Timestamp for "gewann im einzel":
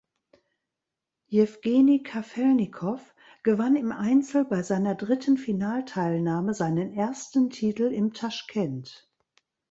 3.43-4.45